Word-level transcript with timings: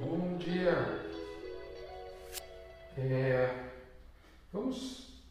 Bom 0.00 0.36
dia. 0.38 0.72
É, 2.96 3.70
vamos, 4.52 5.22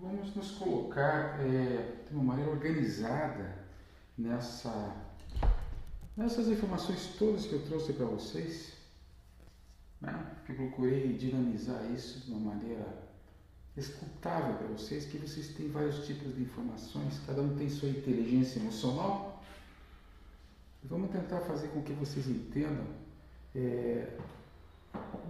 vamos 0.00 0.34
nos 0.34 0.52
colocar 0.52 1.40
é, 1.40 2.04
de 2.08 2.14
uma 2.14 2.24
maneira 2.24 2.50
organizada 2.50 3.56
nessa, 4.16 4.94
nessas 6.16 6.48
informações 6.48 7.14
todas 7.18 7.46
que 7.46 7.52
eu 7.52 7.64
trouxe 7.64 7.92
para 7.92 8.06
vocês. 8.06 8.72
Né? 10.00 10.36
Eu 10.48 10.54
procurei 10.54 11.12
dinamizar 11.14 11.84
isso 11.92 12.20
de 12.20 12.32
uma 12.32 12.54
maneira 12.54 13.04
escutável 13.76 14.54
para 14.54 14.68
vocês, 14.68 15.04
que 15.04 15.18
vocês 15.18 15.48
têm 15.48 15.68
vários 15.68 16.06
tipos 16.06 16.34
de 16.34 16.42
informações, 16.42 17.20
cada 17.26 17.42
um 17.42 17.56
tem 17.56 17.68
sua 17.68 17.88
inteligência 17.88 18.60
emocional. 18.60 19.42
Vamos 20.84 21.10
tentar 21.10 21.40
fazer 21.40 21.68
com 21.68 21.82
que 21.82 21.92
vocês 21.92 22.28
entendam, 22.28 22.86
é, 23.54 24.18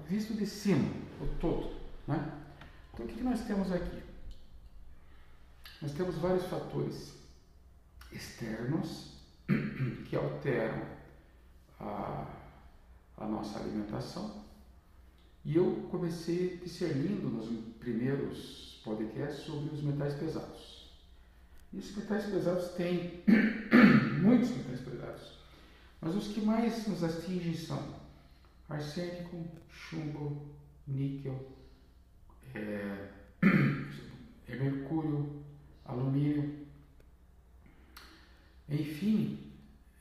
visto 0.09 0.35
de 0.35 0.47
cima, 0.47 0.89
o 1.21 1.27
todo. 1.41 1.75
Né? 2.07 2.33
Então, 2.93 3.07
o 3.07 3.09
que, 3.09 3.23
nós 3.23 3.41
temos 3.43 3.71
aqui? 3.71 4.03
Nós 5.83 5.93
temos 5.93 6.17
vários 6.17 6.47
fatores 6.47 7.15
externos 8.13 9.15
que 10.09 10.17
alteram 10.17 10.83
a, 11.79 12.27
a 13.19 13.27
nossa 13.27 13.59
alimentação, 13.59 14.45
e 15.45 15.57
eu 15.57 15.87
comecei 15.91 16.57
discernindo 16.57 17.29
nos 17.29 17.49
primeiros 17.79 18.81
podcasts 18.83 19.45
sobre 19.45 19.75
os 19.75 19.83
metais 19.83 20.15
pesados. 20.15 20.91
E 21.71 21.79
os 21.79 21.95
metais 21.97 22.25
pesados 22.25 22.69
têm 22.75 23.23
muitos 24.23 24.51
metais 24.51 24.81
pesados, 24.81 25.39
mas 26.01 26.15
os 26.15 26.29
que 26.29 26.41
mais 26.41 26.87
nos 26.87 27.05
atingem 27.05 27.55
são 27.55 28.04
arsênico, 28.69 29.45
chumbo, 29.69 30.55
níquel, 30.87 31.53
é, 32.55 33.09
é 34.49 34.57
mercúrio, 34.57 35.43
alumínio. 35.85 36.67
Enfim, 38.69 39.53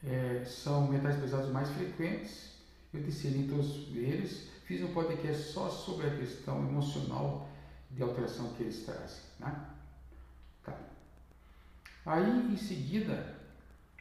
é, 0.03 0.44
são 0.45 0.88
metais 0.88 1.17
pesados 1.17 1.52
mais 1.52 1.70
frequentes. 1.70 2.53
Eu 2.94 3.02
discerni 3.02 3.47
todos 3.47 3.88
eles 3.95 4.53
Fiz 4.66 4.81
um 4.81 4.94
podcast 4.94 5.52
só 5.52 5.70
sobre 5.70 6.08
a 6.08 6.16
questão 6.16 6.59
emocional 6.59 7.50
de 7.92 8.02
alteração 8.02 8.53
que 8.53 8.64
eles 8.64 8.86
trazem. 8.86 9.22
Né? 9.38 9.66
Tá. 10.64 10.80
Aí, 12.05 12.53
em 12.53 12.55
seguida, 12.55 13.36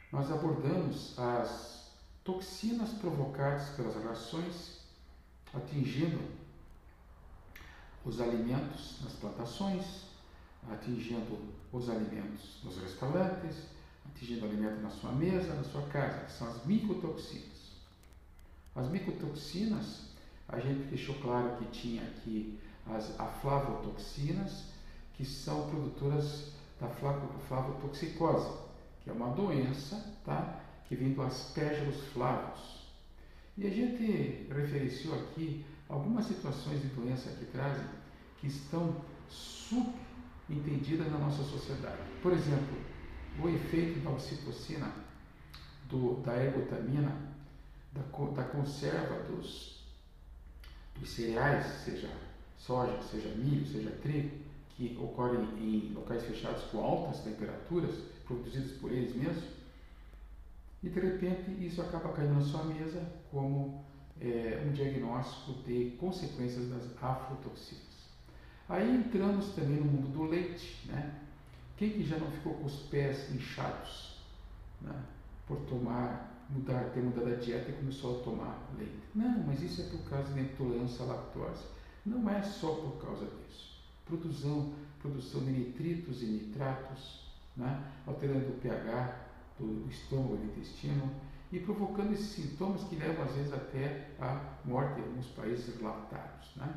nós 0.09 0.31
abordamos 0.31 1.19
as 1.19 1.82
toxinas 2.23 2.89
provocadas 2.93 3.69
pelas 3.75 3.95
relações, 3.95 4.79
atingindo 5.53 6.19
os 8.05 8.19
alimentos 8.19 9.01
nas 9.03 9.13
plantações, 9.13 10.03
atingindo 10.71 11.37
os 11.71 11.89
alimentos 11.89 12.61
nos 12.63 12.77
restaurantes, 12.77 13.63
atingindo 14.05 14.45
o 14.45 14.49
alimento 14.49 14.81
na 14.81 14.89
sua 14.89 15.11
mesa, 15.11 15.53
na 15.53 15.63
sua 15.63 15.81
casa, 15.83 16.27
são 16.29 16.47
as 16.47 16.65
micotoxinas. 16.65 17.73
As 18.75 18.87
micotoxinas 18.89 20.13
a 20.47 20.59
gente 20.59 20.87
deixou 20.89 21.15
claro 21.15 21.57
que 21.57 21.65
tinha 21.65 22.03
aqui 22.03 22.59
as 22.87 23.19
aflavotoxinas, 23.19 24.65
que 25.13 25.25
são 25.25 25.69
produtoras 25.69 26.51
da 26.79 26.87
flavotoxicose, 26.89 28.49
que 29.03 29.09
é 29.09 29.13
uma 29.13 29.29
doença 29.29 30.13
tá? 30.25 30.62
Que 30.87 30.95
vem 30.95 31.13
do 31.13 31.21
aspergillus 31.21 32.03
flavus. 32.13 32.83
E 33.57 33.67
a 33.67 33.69
gente 33.69 34.47
referenciou 34.51 35.15
aqui 35.15 35.63
algumas 35.87 36.25
situações 36.25 36.81
de 36.81 36.87
doença 36.89 37.29
que 37.31 37.45
trazem 37.45 37.85
que 38.39 38.47
estão 38.47 38.95
subentendidas 39.29 41.11
na 41.11 41.19
nossa 41.19 41.43
sociedade. 41.43 42.01
Por 42.21 42.33
exemplo, 42.33 42.77
o 43.41 43.49
efeito 43.49 43.99
da 43.99 44.11
ocitocina, 44.11 44.91
do, 45.89 46.21
da 46.21 46.35
ergotamina, 46.35 47.15
da, 47.93 48.01
da 48.01 48.43
conserva 48.43 49.23
dos 49.23 49.73
dos 50.99 51.09
cereais, 51.09 51.65
seja 51.83 52.09
soja, 52.57 53.01
seja 53.01 53.29
milho, 53.35 53.65
seja 53.67 53.91
trigo, 54.01 54.31
que 54.75 54.97
ocorrem 55.01 55.43
em 55.57 55.93
locais 55.93 56.23
fechados 56.23 56.63
com 56.65 56.79
altas 56.79 57.21
temperaturas, 57.21 57.95
produzidos 58.25 58.71
por 58.73 58.91
eles 58.91 59.15
mesmos, 59.15 59.43
e 60.83 60.89
de 60.89 60.99
repente 60.99 61.65
isso 61.65 61.81
acaba 61.81 62.11
caindo 62.11 62.33
na 62.33 62.41
sua 62.41 62.65
mesa 62.65 63.01
como 63.31 63.83
é, 64.19 64.63
um 64.67 64.73
diagnóstico 64.73 65.53
de 65.63 65.91
consequências 65.99 66.69
das 66.69 66.83
aflatoxinas. 67.01 67.93
Aí 68.67 68.95
entramos 68.95 69.53
também 69.53 69.77
no 69.77 69.85
mundo 69.85 70.11
do 70.11 70.23
leite, 70.23 70.87
né? 70.87 71.21
Quem 71.77 71.91
que 71.91 72.03
já 72.03 72.17
não 72.17 72.29
ficou 72.31 72.53
com 72.53 72.65
os 72.65 72.81
pés 72.83 73.33
inchados 73.33 74.17
né? 74.81 74.93
por 75.47 75.57
tomar 75.61 76.31
mudar, 76.49 76.91
ter 76.93 77.01
mudado 77.01 77.33
a 77.33 77.35
dieta 77.35 77.71
e 77.71 77.73
começou 77.73 78.19
a 78.19 78.23
tomar 78.23 78.69
leite. 78.77 79.01
Não, 79.15 79.43
mas 79.43 79.61
isso 79.61 79.81
é 79.81 79.85
por 79.85 80.09
causa 80.09 80.31
de 80.33 80.41
intolerância 80.41 81.03
à 81.03 81.07
lactose. 81.07 81.63
Não 82.05 82.29
é 82.29 82.41
só 82.43 82.75
por 82.75 83.01
causa 83.01 83.25
disso. 83.25 83.81
Produção, 84.05 84.73
produção 84.99 85.43
de 85.43 85.51
nitritos 85.51 86.21
e 86.21 86.25
nitratos, 86.25 87.31
né? 87.55 87.91
alterando 88.05 88.49
o 88.49 88.59
pH 88.59 89.22
do, 89.63 89.89
estômago 89.89 90.37
do 90.37 90.45
intestino 90.45 91.09
e 91.51 91.59
provocando 91.59 92.13
esses 92.13 92.27
sintomas 92.27 92.83
que 92.85 92.95
levam 92.95 93.25
às 93.25 93.35
vezes 93.35 93.53
até 93.53 94.09
a 94.19 94.57
morte 94.65 94.99
em 94.99 95.03
alguns 95.03 95.27
países 95.27 95.79
lactados. 95.81 96.55
Né? 96.55 96.75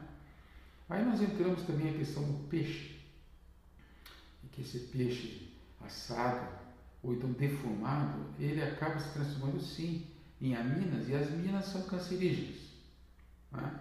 Aí 0.89 1.05
nós 1.05 1.21
entramos 1.21 1.63
também 1.63 1.91
a 1.91 1.99
questão 1.99 2.23
do 2.23 2.49
peixe, 2.49 2.97
que 4.53 4.63
esse 4.63 4.79
peixe 4.79 5.53
assado 5.85 6.49
ou 7.03 7.15
então 7.15 7.31
defumado, 7.33 8.25
ele 8.39 8.63
acaba 8.63 8.99
se 8.99 9.13
transformando 9.13 9.61
sim 9.61 10.07
em 10.41 10.55
aminas 10.55 11.09
e 11.09 11.15
as 11.15 11.31
minas 11.31 11.67
são 11.67 11.83
cancerígenas. 11.83 12.57
Né? 13.53 13.81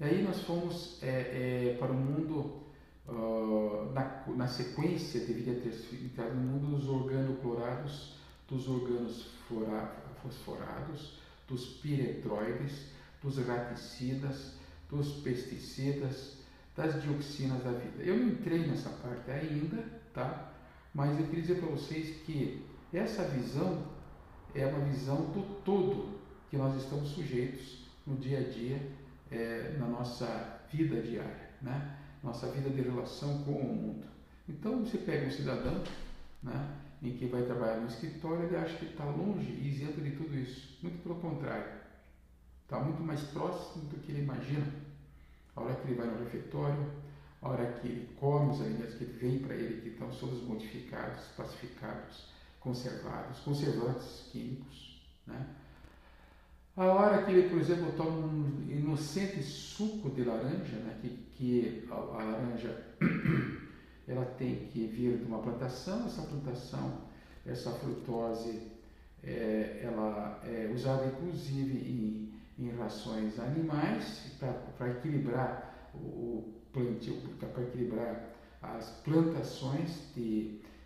E 0.00 0.04
aí 0.04 0.22
nós 0.22 0.40
fomos 0.42 0.98
é, 1.02 1.08
é, 1.08 1.76
para 1.78 1.92
o 1.92 1.94
mundo, 1.94 2.62
uh, 3.06 3.92
na, 3.92 4.24
na, 4.34 4.48
sequência, 4.48 5.20
deveria 5.20 5.60
ter 5.60 5.74
entrado 6.02 6.34
no 6.34 6.40
mundo 6.40 6.76
dos 6.78 6.88
organoclorados, 6.88 8.16
dos 8.50 8.68
organos 8.68 9.28
fosforados, 10.22 11.18
dos 11.48 11.66
piretroides, 11.80 12.86
dos 13.22 13.38
raticidas, 13.38 14.54
dos 14.88 15.20
pesticidas, 15.22 16.38
das 16.76 17.02
dioxinas 17.02 17.62
da 17.62 17.72
vida. 17.72 18.02
Eu 18.02 18.16
não 18.16 18.28
entrei 18.28 18.66
nessa 18.66 18.90
parte 18.90 19.30
ainda, 19.30 19.84
tá? 20.12 20.52
Mas 20.94 21.18
eu 21.18 21.26
queria 21.26 21.42
dizer 21.42 21.60
para 21.60 21.68
vocês 21.68 22.16
que 22.24 22.64
essa 22.92 23.24
visão 23.24 23.84
é 24.54 24.66
uma 24.66 24.84
visão 24.86 25.16
do 25.30 25.62
todo 25.62 26.18
que 26.50 26.56
nós 26.56 26.82
estamos 26.82 27.10
sujeitos 27.10 27.86
no 28.06 28.16
dia 28.16 28.40
a 28.40 28.42
dia, 28.42 28.90
é, 29.30 29.76
na 29.78 29.86
nossa 29.86 30.60
vida 30.72 31.00
diária, 31.00 31.50
né? 31.62 31.96
nossa 32.22 32.48
vida 32.50 32.68
de 32.70 32.82
relação 32.82 33.42
com 33.44 33.52
o 33.52 33.64
mundo. 33.64 34.06
Então 34.48 34.84
você 34.84 34.98
pega 34.98 35.26
um 35.26 35.30
cidadão 35.30 35.82
né, 36.42 36.68
em 37.02 37.16
que 37.16 37.26
vai 37.26 37.42
trabalhar 37.42 37.78
no 37.78 37.88
escritório, 37.88 38.44
ele 38.44 38.56
acha 38.56 38.76
que 38.76 38.86
está 38.86 39.04
longe 39.04 39.50
e 39.50 39.68
isento 39.68 40.00
de 40.00 40.10
tudo 40.12 40.36
isso. 40.36 40.78
Muito 40.82 41.02
pelo 41.02 41.16
contrário, 41.16 41.80
está 42.64 42.78
muito 42.80 43.02
mais 43.02 43.20
próximo 43.22 43.86
do 43.86 43.96
que 43.98 44.12
ele 44.12 44.22
imagina. 44.22 44.66
A 45.56 45.62
hora 45.62 45.74
que 45.74 45.88
ele 45.88 45.94
vai 45.94 46.06
no 46.06 46.18
refeitório, 46.18 46.90
a 47.42 47.48
hora 47.48 47.72
que 47.72 47.88
ele 47.88 48.14
come 48.18 48.52
os 48.52 48.60
alimentos 48.60 48.94
que 48.94 49.04
vêm 49.04 49.38
para 49.38 49.54
ele, 49.54 49.80
que 49.80 49.88
estão 49.88 50.08
todos 50.10 50.42
modificados, 50.42 51.24
pacificados, 51.36 52.28
conservados, 52.60 53.40
conservantes 53.40 54.28
químicos, 54.30 55.02
né? 55.26 55.46
A 56.76 56.84
hora 56.84 57.22
que 57.24 57.32
ele, 57.32 57.48
por 57.48 57.58
exemplo, 57.58 57.92
toma 57.92 58.26
um 58.26 58.66
inocente 58.70 59.42
suco 59.42 60.08
de 60.10 60.24
laranja, 60.24 60.76
né? 60.76 60.98
que, 61.02 61.08
que 61.36 61.88
a, 61.90 61.94
a 61.94 62.24
laranja 62.24 62.86
ela 64.10 64.24
tem 64.24 64.66
que 64.66 64.86
vir 64.86 65.18
de 65.18 65.24
uma 65.24 65.38
plantação, 65.38 66.06
essa 66.06 66.22
plantação, 66.22 67.02
essa 67.46 67.70
frutose, 67.72 68.62
é, 69.22 69.80
ela 69.82 70.40
é 70.44 70.70
usada 70.74 71.06
inclusive 71.06 71.78
em, 71.78 72.32
em 72.58 72.70
rações 72.76 73.38
animais 73.38 74.36
para 74.78 74.90
equilibrar 74.90 75.90
o, 75.94 76.54
plantio 76.72 77.16
para 77.38 77.62
equilibrar 77.62 78.30
as 78.62 78.90
plantações 79.02 80.12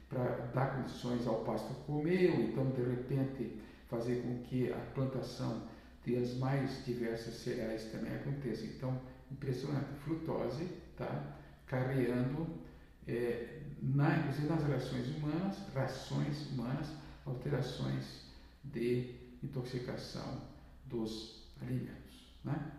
para 0.08 0.24
dar 0.54 0.76
condições 0.76 1.26
ao 1.26 1.44
pasto 1.44 1.74
comer, 1.86 2.30
ou 2.30 2.40
então 2.40 2.70
de 2.70 2.82
repente 2.82 3.60
fazer 3.88 4.22
com 4.22 4.38
que 4.44 4.72
a 4.72 4.78
plantação 4.94 5.62
de 6.04 6.16
as 6.16 6.36
mais 6.36 6.84
diversas 6.84 7.34
cereais 7.34 7.84
também 7.90 8.14
aconteça. 8.14 8.64
Então, 8.64 8.98
impressionante, 9.30 9.86
frutose, 10.04 10.68
tá? 10.96 11.36
Carreando, 11.66 12.46
é, 13.06 13.60
na, 13.82 14.18
inclusive 14.18 14.48
nas 14.48 14.62
relações 14.62 15.08
humanas, 15.16 15.58
rações 15.74 16.50
humanas, 16.50 16.88
alterações 17.26 18.22
de 18.64 19.14
intoxicação 19.42 20.42
dos 20.86 21.44
alimentos. 21.60 22.34
Né? 22.44 22.72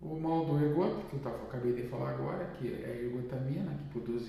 O 0.00 0.18
mal 0.18 0.44
do 0.44 0.64
ergot, 0.64 1.06
que 1.08 1.16
eu 1.16 1.44
acabei 1.44 1.72
de 1.74 1.88
falar 1.88 2.10
agora, 2.10 2.46
que 2.58 2.72
é 2.72 2.86
a 2.86 3.02
ergotamina, 3.04 3.74
que 3.74 3.98
produz 3.98 4.28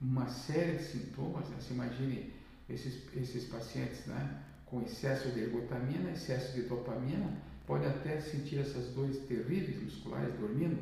uma 0.00 0.26
série 0.28 0.78
de 0.78 0.84
sintomas. 0.84 1.48
Né? 1.48 1.56
Se 1.60 1.72
imagine 1.72 2.32
esses, 2.68 3.02
esses 3.14 3.44
pacientes 3.44 4.04
né? 4.06 4.42
com 4.66 4.82
excesso 4.82 5.30
de 5.30 5.40
ergotamina, 5.40 6.10
excesso 6.10 6.54
de 6.54 6.62
dopamina, 6.62 7.36
podem 7.66 7.88
até 7.88 8.20
sentir 8.20 8.58
essas 8.58 8.88
dores 8.94 9.18
terríveis 9.26 9.80
musculares 9.82 10.34
dormindo. 10.34 10.78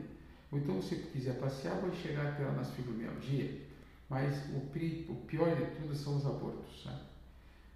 Ou 0.53 0.59
então, 0.59 0.83
se 0.83 0.97
quiser 0.97 1.39
passear, 1.39 1.81
vai 1.81 1.95
chegar 1.95 2.27
até 2.27 2.45
lá 2.45 2.53
nas 2.53 2.71
fibromialgia. 2.71 3.61
Mas 4.09 4.35
o, 4.51 5.13
o 5.13 5.17
pior 5.27 5.55
de 5.55 5.65
tudo 5.77 5.95
são 5.95 6.17
os 6.17 6.27
abortos. 6.27 6.85
Né? 6.85 7.01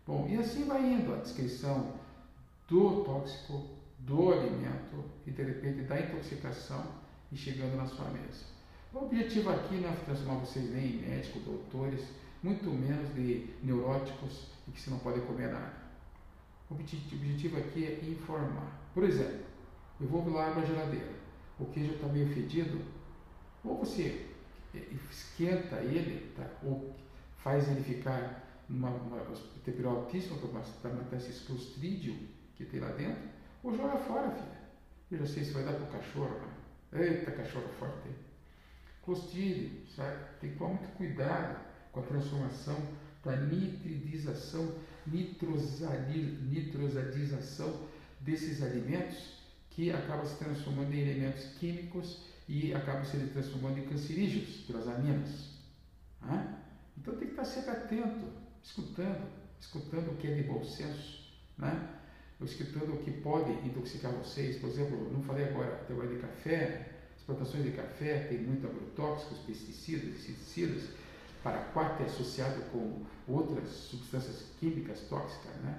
Bom, 0.07 0.27
e 0.29 0.37
assim 0.37 0.65
vai 0.65 0.85
indo 0.85 1.15
a 1.15 1.19
descrição 1.19 1.95
do 2.69 3.05
tóxico, 3.05 3.69
do 4.01 4.33
alimento 4.33 5.05
e 5.27 5.31
de 5.31 5.43
repente 5.43 5.83
da 5.83 6.01
intoxicação 6.01 6.85
e 7.31 7.37
chegando 7.37 7.77
na 7.77 7.87
sua 7.87 8.11
mesa. 8.11 8.45
O 8.93 8.99
objetivo 9.05 9.51
aqui 9.51 9.77
não 9.77 9.91
é 9.91 9.97
transformar 9.97 10.41
vocês 10.41 10.71
nem 10.71 10.87
em 10.87 11.01
médicos, 11.01 11.43
doutores, 11.43 12.01
muito 12.43 12.71
menos 12.71 13.15
de 13.15 13.51
neuróticos 13.63 14.49
e 14.69 14.73
que 14.73 14.81
você 14.81 14.91
não 14.91 14.99
pode 14.99 15.21
comer 15.23 15.51
nada. 15.51 15.75
O 16.71 16.75
objetivo 16.75 17.59
aqui 17.59 17.85
é 17.85 18.05
informar. 18.05 18.89
Por 18.93 19.05
exemplo, 19.05 19.41
eu 20.01 20.07
vou 20.07 20.29
lá 20.31 20.55
na 20.55 20.65
geladeira, 20.65 21.13
o 21.59 21.67
queijo 21.67 21.95
está 21.95 22.09
meio 22.09 22.29
fedido, 22.35 22.81
ou 23.63 23.79
você 23.79 24.27
esquenta 25.11 25.77
ele, 25.77 26.33
tá? 26.37 26.47
ou 26.63 26.95
faz 27.39 27.69
ele 27.69 27.83
ficar 27.83 28.45
numa, 28.69 28.91
temperatura 29.65 30.01
altíssima 30.01 30.37
para 30.39 30.49
matar 30.93 31.17
esses 31.17 31.47
clostridium 31.47 32.19
que 32.57 32.65
tem 32.65 32.81
lá 32.81 32.91
dentro, 32.93 33.23
ou 33.63 33.77
joga 33.77 33.99
fora, 33.99 34.31
filha. 34.31 34.65
Eu 35.11 35.19
já 35.19 35.27
sei 35.27 35.45
se 35.45 35.53
vai 35.53 35.63
dar 35.65 35.75
para 35.75 35.85
o 35.85 35.93
cachorro. 35.93 36.41
Né? 36.93 37.07
Eita, 37.07 37.31
cachorro 37.33 37.69
forte. 37.79 38.09
Clostridium, 39.05 39.85
sabe? 39.95 40.17
Tem 40.41 40.49
que 40.51 40.57
tomar 40.57 40.71
muito 40.75 40.97
cuidado 40.97 41.63
com 41.93 42.01
a 42.01 42.05
transformação 42.05 42.77
da 43.25 43.37
nitridização, 43.37 44.75
nitrosadização 45.07 47.87
desses 48.21 48.63
alimentos 48.63 49.44
que 49.75 49.91
acabam 49.91 50.25
se 50.27 50.37
transformando 50.37 50.93
em 50.95 51.01
elementos 51.01 51.45
químicos 51.59 52.23
e 52.49 52.75
acabam 52.75 53.05
se 53.05 53.17
transformando 53.19 53.79
em 53.79 53.87
cancerígenos 53.87 54.63
pelas 54.67 54.89
aminas. 54.89 55.51
Né? 56.23 56.59
Então 56.97 57.15
tem 57.17 57.29
que 57.29 57.33
estar 57.33 57.45
sempre 57.45 57.71
atento, 57.71 58.27
escutando, 58.63 59.29
escutando 59.61 60.13
o 60.13 60.17
que 60.17 60.29
é 60.29 60.35
de 60.35 60.43
bom 60.45 60.63
senso. 60.65 61.25
Né? 61.59 61.95
escutando 62.41 62.95
o 62.95 62.99
que 62.99 63.11
pode 63.11 63.53
intoxicar 63.67 64.13
vocês. 64.13 64.57
Por 64.59 64.69
exemplo, 64.69 65.11
não 65.13 65.23
falei 65.23 65.47
agora, 65.47 65.85
agora 65.89 66.09
de 66.09 66.17
café, 66.17 66.89
as 67.17 67.23
plantações 67.23 67.65
de 67.65 67.71
café 67.71 68.27
têm 68.29 68.39
muito 68.39 68.67
agrotóxicos, 68.67 69.39
pesticidas, 69.39 70.15
inseticidas, 70.15 70.85
paraquat 71.43 72.03
é 72.03 72.07
associado 72.07 72.63
com 72.71 73.03
outras 73.29 73.69
substâncias 73.69 74.45
químicas 74.59 75.01
tóxicas. 75.03 75.55
Né? 75.63 75.79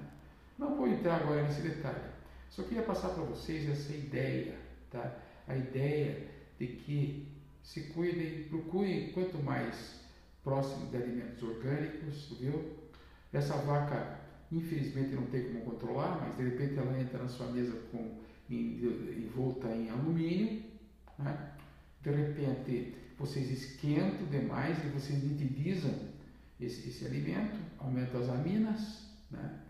Não 0.57 0.75
vou 0.75 0.87
entrar 0.87 1.21
agora 1.21 1.43
nesse 1.43 1.61
detalhe. 1.61 2.15
Só 2.55 2.63
queria 2.63 2.83
passar 2.83 3.09
para 3.09 3.23
vocês 3.23 3.69
essa 3.69 3.93
ideia, 3.93 4.55
tá? 4.89 5.17
a 5.47 5.55
ideia 5.55 6.27
de 6.57 6.67
que 6.67 7.27
se 7.61 7.81
cuidem, 7.93 8.43
procurem 8.45 9.11
quanto 9.11 9.37
mais 9.39 9.99
próximo 10.43 10.89
de 10.89 10.97
alimentos 10.97 11.43
orgânicos, 11.43 12.37
viu? 12.39 12.77
Essa 13.33 13.57
vaca 13.57 14.25
Infelizmente 14.51 15.15
não 15.15 15.25
tem 15.25 15.43
como 15.45 15.61
controlar, 15.61 16.21
mas 16.21 16.37
de 16.37 16.43
repente 16.43 16.77
ela 16.77 16.99
entra 16.99 17.23
na 17.23 17.27
sua 17.27 17.47
mesa 17.47 17.77
com 17.91 18.19
envolta 18.49 19.67
em 19.69 19.89
alumínio, 19.89 20.63
né? 21.17 21.51
de 22.01 22.11
repente 22.11 22.95
vocês 23.17 23.49
esquentam 23.49 24.27
demais 24.27 24.77
e 24.83 24.87
vocês 24.89 25.23
nitidizam 25.23 25.93
esse, 26.61 26.89
esse 26.89 27.05
alimento, 27.05 27.57
aumentam 27.79 28.21
as 28.21 28.29
aminas, 28.29 29.09
né? 29.31 29.61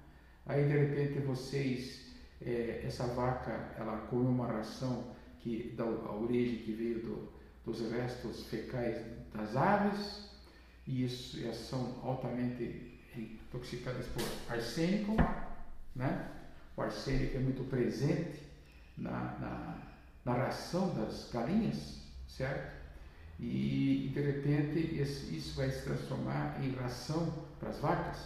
aí 0.45 0.67
de 0.67 0.77
repente 0.77 1.19
vocês, 1.19 2.04
é, 2.41 2.81
essa 2.85 3.05
vaca, 3.07 3.73
ela 3.77 3.97
come 4.09 4.27
uma 4.27 4.47
ração 4.47 5.15
que 5.39 5.73
dá 5.77 5.83
a 5.83 6.15
origem 6.15 6.57
que 6.59 6.71
veio 6.71 6.99
do, 7.01 7.31
dos 7.65 7.91
restos 7.91 8.45
fecais 8.45 8.97
das 9.33 9.55
aves, 9.55 10.29
e 10.87 11.05
isso, 11.05 11.37
são 11.53 11.99
altamente 12.03 12.99
intoxicadas 13.15 14.05
por 14.07 14.23
arsênico, 14.53 15.15
né? 15.95 16.31
O 16.75 16.81
arsênico 16.81 17.37
é 17.37 17.39
muito 17.39 17.63
presente 17.69 18.41
na, 18.97 19.11
na, 19.39 19.77
na 20.25 20.33
ração 20.33 20.93
das 20.95 21.29
galinhas, 21.31 21.99
certo? 22.27 22.75
E, 23.39 24.11
de 24.13 24.21
repente 24.21 24.79
isso 24.99 25.55
vai 25.55 25.69
se 25.69 25.83
transformar 25.83 26.61
em 26.63 26.71
ração 26.71 27.33
para 27.59 27.69
as 27.69 27.79
vacas, 27.79 28.17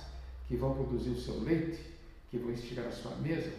que 0.48 0.56
vão 0.56 0.74
produzir 0.74 1.12
o 1.12 1.20
seu 1.20 1.40
leite, 1.40 1.80
que 2.30 2.38
vão 2.38 2.56
chegar 2.56 2.88
à 2.88 2.92
sua 2.92 3.16
mesa. 3.18 3.52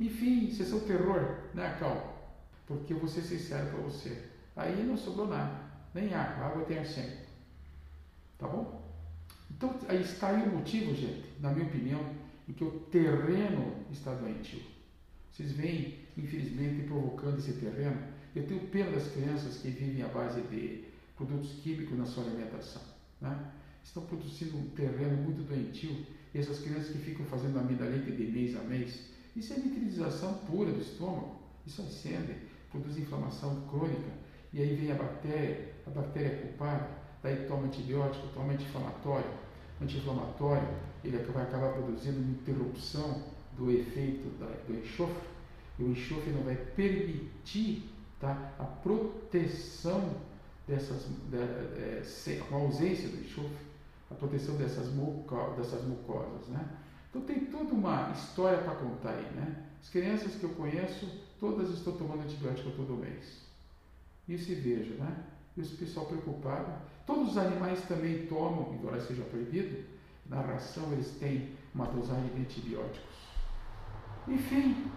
Enfim, 0.00 0.46
isso 0.46 0.62
é 0.62 0.76
o 0.76 0.80
terror, 0.80 1.36
né, 1.52 1.76
Cal? 1.78 2.40
Porque 2.66 2.94
eu 2.94 2.98
vou 2.98 3.08
ser 3.08 3.20
sincero 3.20 3.68
para 3.68 3.80
você. 3.80 4.30
Aí 4.56 4.82
não 4.82 4.96
sobrou 4.96 5.28
nada, 5.28 5.60
nem 5.94 6.14
água, 6.14 6.44
a 6.44 6.48
água 6.48 6.64
tem 6.64 6.78
arsênico. 6.78 7.26
Tá 8.38 8.48
bom? 8.48 8.80
Então, 9.50 9.78
aí 9.88 10.00
está 10.00 10.28
aí 10.28 10.48
o 10.48 10.56
motivo, 10.56 10.94
gente, 10.94 11.24
na 11.38 11.52
minha 11.52 11.66
opinião, 11.66 12.00
em 12.48 12.52
que 12.52 12.64
o 12.64 12.70
terreno 12.90 13.74
está 13.90 14.14
doentio. 14.14 14.62
Vocês 15.30 15.52
veem, 15.52 15.98
infelizmente, 16.16 16.86
provocando 16.86 17.38
esse 17.38 17.52
terreno. 17.52 18.02
Eu 18.34 18.46
tenho 18.46 18.60
pena 18.68 18.92
das 18.92 19.08
crianças 19.08 19.58
que 19.58 19.68
vivem 19.68 20.02
à 20.02 20.08
base 20.08 20.40
de 20.42 20.84
produtos 21.16 21.52
químicos 21.62 21.98
na 21.98 22.06
sua 22.06 22.24
alimentação. 22.24 22.82
Né? 23.20 23.52
Estão 23.84 24.04
produzindo 24.06 24.56
um 24.56 24.70
terreno 24.70 25.22
muito 25.22 25.42
doentio. 25.42 26.06
E 26.32 26.38
essas 26.38 26.60
crianças 26.60 26.88
que 26.88 26.98
ficam 26.98 27.26
fazendo 27.26 27.58
amidalite 27.58 28.12
de 28.12 28.24
mês 28.24 28.56
a 28.56 28.62
mês, 28.62 29.10
isso 29.36 29.52
é 29.52 29.56
nitrização 29.56 30.34
pura 30.50 30.72
do 30.72 30.80
estômago. 30.80 31.40
Isso 31.66 31.82
acende, 31.82 32.36
produz 32.70 32.98
inflamação 32.98 33.62
crônica. 33.68 34.10
E 34.52 34.60
aí 34.60 34.74
vem 34.74 34.90
a 34.90 34.94
bactéria, 34.94 35.74
a 35.86 35.90
bactéria 35.90 36.28
é 36.28 36.36
culpada, 36.36 36.88
daí 37.22 37.46
toma 37.46 37.66
antibiótico, 37.66 38.26
toma 38.34 38.52
anti-inflamatório 38.52 39.50
anti-inflamatório, 39.82 40.68
ele 41.02 41.16
vai 41.18 41.42
acabar 41.42 41.72
produzindo 41.72 42.18
uma 42.18 42.30
interrupção 42.30 43.22
do 43.56 43.70
efeito 43.70 44.28
do 44.66 44.78
enxofre, 44.78 45.28
e 45.78 45.82
o 45.82 45.90
enxofre 45.90 46.30
não 46.30 46.42
vai 46.42 46.56
permitir 46.56 47.90
tá, 48.20 48.52
a 48.58 48.64
proteção 48.64 50.14
dessas, 50.68 51.06
de, 51.30 51.36
é, 51.36 52.36
com 52.48 52.54
a 52.54 52.58
ausência 52.58 53.08
do 53.08 53.24
enxofre, 53.24 53.70
a 54.10 54.14
proteção 54.14 54.56
dessas, 54.56 54.92
muco, 54.92 55.54
dessas 55.56 55.82
mucosas. 55.84 56.46
Né? 56.48 56.64
Então 57.10 57.22
tem 57.22 57.46
toda 57.46 57.74
uma 57.74 58.12
história 58.12 58.62
para 58.62 58.76
contar 58.76 59.10
aí. 59.10 59.30
Né? 59.34 59.66
As 59.82 59.88
crianças 59.90 60.36
que 60.36 60.44
eu 60.44 60.50
conheço, 60.50 61.06
todas 61.38 61.70
estão 61.70 61.92
tomando 61.94 62.22
antibiótico 62.22 62.70
todo 62.70 62.96
mês. 62.96 63.42
Isso 64.28 64.52
e 64.52 64.54
veja, 64.54 64.94
né? 64.94 65.24
E 65.56 65.60
o 65.62 65.66
pessoal 65.76 66.06
preocupado 66.06 66.72
Todos 67.10 67.30
os 67.30 67.38
animais 67.38 67.82
também 67.88 68.26
tomam, 68.26 68.72
embora 68.72 69.00
seja 69.00 69.22
proibido, 69.24 69.82
na 70.26 70.40
ração 70.40 70.92
eles 70.92 71.10
têm 71.18 71.50
uma 71.74 71.86
dosagem 71.86 72.28
de 72.28 72.42
antibióticos. 72.42 73.16
Enfim, 74.28 74.88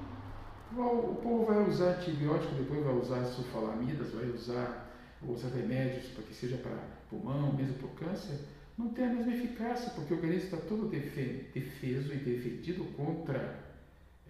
o 0.77 1.15
povo 1.23 1.45
vai 1.45 1.67
usar 1.67 1.95
antibiótico, 1.95 2.53
depois 2.53 2.83
vai 2.83 2.93
usar 2.93 3.25
sulfalamidas, 3.25 4.11
vai 4.13 4.25
usar 4.25 4.93
os 5.27 5.41
remédios 5.41 6.05
para 6.11 6.23
que 6.23 6.35
seja 6.35 6.57
para 6.57 6.77
pulmão, 7.09 7.51
mesmo 7.53 7.73
para 7.79 7.87
o 7.87 8.09
câncer, 8.09 8.39
não 8.77 8.89
tem 8.89 9.05
a 9.05 9.09
mesma 9.09 9.33
eficácia, 9.33 9.91
porque 9.91 10.13
o 10.13 10.17
organismo 10.17 10.45
está 10.45 10.57
todo 10.67 10.89
defeso 10.89 12.13
e 12.13 12.17
defendido 12.17 12.85
contra, 12.95 13.59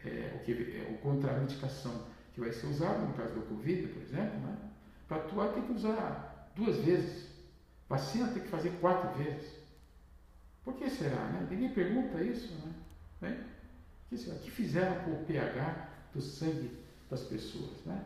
é, 0.03 0.35
o 0.35 0.43
que, 0.43 0.51
é, 0.51 0.99
contra 1.01 1.31
a 1.31 1.39
medicação 1.39 2.05
que 2.33 2.41
vai 2.41 2.51
ser 2.51 2.67
usada, 2.67 2.99
no 2.99 3.13
caso 3.13 3.33
do 3.33 3.41
Covid, 3.41 3.87
por 3.87 4.01
exemplo, 4.01 4.39
né? 4.39 4.57
para 5.07 5.17
atuar 5.17 5.53
tem 5.53 5.63
que 5.63 5.71
usar 5.73 6.51
duas 6.55 6.77
vezes. 6.77 7.27
Vacina 7.87 8.27
tem 8.29 8.41
que 8.41 8.49
fazer 8.49 8.71
quatro 8.81 9.23
vezes. 9.23 9.51
Por 10.63 10.73
que 10.75 10.89
será? 10.89 11.23
Né? 11.27 11.47
Ninguém 11.49 11.69
pergunta 11.69 12.21
isso. 12.21 12.53
Né? 12.53 12.73
né? 13.21 13.45
O 14.11 14.15
que, 14.15 14.23
que 14.43 14.51
fizeram 14.51 15.03
com 15.03 15.11
o 15.11 15.25
pH 15.25 15.89
do 16.13 16.21
sangue 16.21 16.71
das 17.09 17.21
pessoas? 17.21 17.71
Né? 17.85 18.03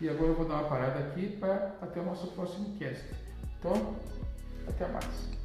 E 0.00 0.08
agora 0.08 0.30
eu 0.30 0.36
vou 0.36 0.46
dar 0.46 0.60
uma 0.60 0.68
parada 0.68 0.98
aqui 0.98 1.36
para 1.36 1.76
até 1.80 2.00
o 2.00 2.04
nosso 2.04 2.26
próximo 2.28 2.76
cast. 2.78 3.04
Então, 3.58 3.96
até 4.68 4.86
mais. 4.88 5.35